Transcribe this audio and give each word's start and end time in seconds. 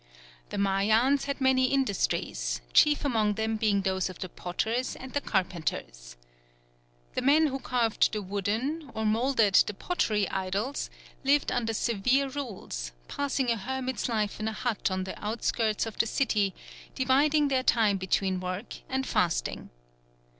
The 0.49 0.57
Mayans 0.57 1.25
had 1.25 1.39
many 1.39 1.65
industries, 1.65 2.61
chief 2.73 3.05
among 3.05 3.35
them 3.35 3.55
being 3.55 3.81
those 3.83 4.09
of 4.09 4.17
the 4.17 4.29
potters 4.29 4.95
and 4.95 5.13
the 5.13 5.21
carpenters. 5.21 6.17
The 7.13 7.21
men 7.21 7.45
who 7.45 7.59
carved 7.59 8.11
the 8.11 8.23
wooden, 8.23 8.89
or 8.95 9.05
moulded 9.05 9.53
the 9.67 9.75
pottery 9.75 10.27
idols, 10.31 10.89
lived 11.23 11.51
under 11.51 11.75
severe 11.75 12.29
rules, 12.29 12.93
passing 13.07 13.51
a 13.51 13.55
hermit's 13.57 14.09
life 14.09 14.39
in 14.39 14.47
a 14.47 14.53
hut 14.53 14.89
on 14.89 15.03
the 15.03 15.23
outskirts 15.23 15.85
of 15.85 15.99
the 15.99 16.07
city, 16.07 16.55
dividing 16.95 17.49
their 17.49 17.61
time 17.61 17.97
between 17.97 18.39
work 18.39 18.77
and 18.89 19.05
fasting. 19.05 19.69